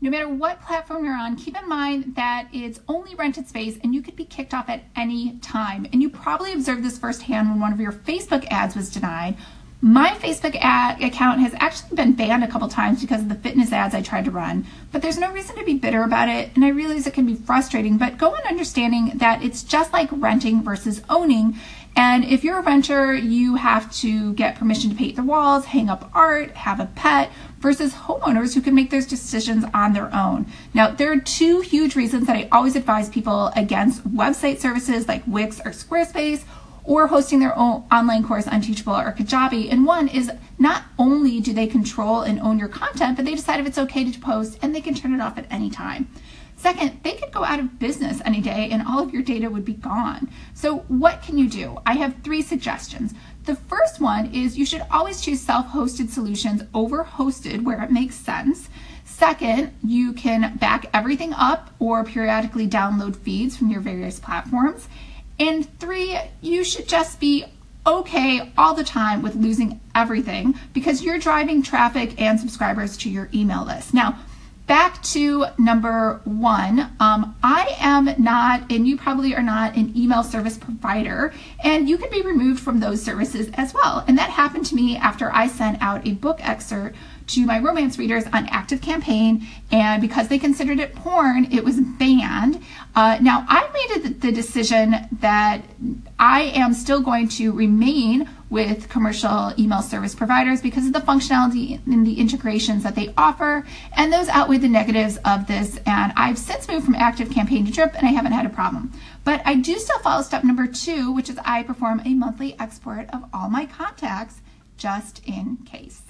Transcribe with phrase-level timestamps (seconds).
[0.00, 3.92] No matter what platform you're on, keep in mind that it's only rented space and
[3.92, 5.88] you could be kicked off at any time.
[5.92, 9.36] And you probably observed this firsthand when one of your Facebook ads was denied.
[9.80, 13.70] My Facebook ad account has actually been banned a couple times because of the fitness
[13.70, 16.50] ads I tried to run, but there's no reason to be bitter about it.
[16.56, 20.08] And I realize it can be frustrating, but go in understanding that it's just like
[20.10, 21.58] renting versus owning.
[21.94, 25.88] And if you're a renter, you have to get permission to paint the walls, hang
[25.88, 30.46] up art, have a pet, versus homeowners who can make those decisions on their own.
[30.74, 35.22] Now, there are two huge reasons that I always advise people against website services like
[35.26, 36.42] Wix or Squarespace
[36.88, 39.70] or hosting their own online course on Teachable or Kajabi.
[39.70, 43.60] And one is not only do they control and own your content, but they decide
[43.60, 46.08] if it's okay to post and they can turn it off at any time.
[46.56, 49.66] Second, they could go out of business any day and all of your data would
[49.66, 50.30] be gone.
[50.54, 51.78] So, what can you do?
[51.84, 53.12] I have three suggestions.
[53.44, 57.92] The first one is you should always choose self hosted solutions over hosted where it
[57.92, 58.70] makes sense.
[59.04, 64.88] Second, you can back everything up or periodically download feeds from your various platforms.
[65.38, 67.44] And three, you should just be
[67.86, 73.28] okay all the time with losing everything because you're driving traffic and subscribers to your
[73.32, 73.94] email list.
[73.94, 74.18] Now,
[74.66, 80.22] back to number one, um, I am not, and you probably are not, an email
[80.22, 81.32] service provider,
[81.64, 84.04] and you can be removed from those services as well.
[84.06, 86.96] And that happened to me after I sent out a book excerpt
[87.28, 91.80] to my romance readers on Active Campaign, and because they considered it porn, it was
[91.80, 92.62] banned.
[92.94, 95.62] Uh, now, I made the decision that
[96.18, 101.84] I am still going to remain with commercial email service providers because of the functionality
[101.86, 105.78] and the integrations that they offer, and those outweigh the negatives of this.
[105.86, 108.92] And I've since moved from Active Campaign to Drip, and I haven't had a problem.
[109.24, 113.10] But I do still follow step number two, which is I perform a monthly export
[113.12, 114.40] of all my contacts
[114.78, 116.02] just in case.